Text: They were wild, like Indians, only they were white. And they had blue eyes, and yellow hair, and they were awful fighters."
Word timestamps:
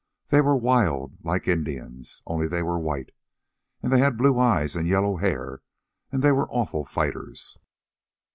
They 0.29 0.41
were 0.41 0.57
wild, 0.57 1.23
like 1.23 1.47
Indians, 1.47 2.23
only 2.25 2.47
they 2.47 2.63
were 2.63 2.79
white. 2.79 3.11
And 3.83 3.93
they 3.93 3.99
had 3.99 4.17
blue 4.17 4.39
eyes, 4.39 4.75
and 4.75 4.87
yellow 4.87 5.17
hair, 5.17 5.61
and 6.11 6.23
they 6.23 6.31
were 6.31 6.49
awful 6.49 6.83
fighters." 6.85 7.59